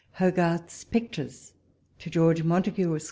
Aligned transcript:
hogahths 0.17 0.83
pictures. 0.83 1.53
To 1.99 2.09
George 2.09 2.41
Montagu, 2.43 2.95
Esq. 2.95 2.99